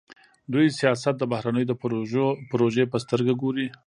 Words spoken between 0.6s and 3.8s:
سیاست د بهرنیو د پروژې په سترګه ګوري.